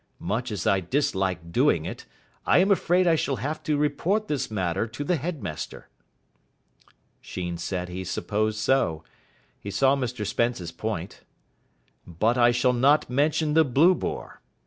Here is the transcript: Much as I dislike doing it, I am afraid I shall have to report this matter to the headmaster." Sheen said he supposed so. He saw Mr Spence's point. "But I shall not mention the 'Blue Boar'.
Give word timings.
Much 0.17 0.49
as 0.51 0.65
I 0.65 0.79
dislike 0.79 1.51
doing 1.51 1.85
it, 1.85 2.07
I 2.43 2.57
am 2.57 2.71
afraid 2.71 3.05
I 3.05 3.13
shall 3.13 3.35
have 3.35 3.61
to 3.61 3.77
report 3.77 4.27
this 4.27 4.49
matter 4.49 4.87
to 4.87 5.03
the 5.03 5.15
headmaster." 5.15 5.89
Sheen 7.19 7.55
said 7.55 7.87
he 7.87 8.03
supposed 8.03 8.57
so. 8.57 9.03
He 9.59 9.69
saw 9.69 9.95
Mr 9.95 10.25
Spence's 10.25 10.71
point. 10.71 11.21
"But 12.07 12.35
I 12.35 12.49
shall 12.49 12.73
not 12.73 13.11
mention 13.11 13.53
the 13.53 13.63
'Blue 13.63 13.93
Boar'. 13.93 14.41